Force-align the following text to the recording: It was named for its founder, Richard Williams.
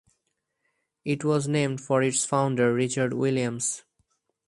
It 1.05 1.23
was 1.23 1.47
named 1.47 1.79
for 1.79 2.01
its 2.01 2.25
founder, 2.25 2.73
Richard 2.73 3.13
Williams. 3.13 3.83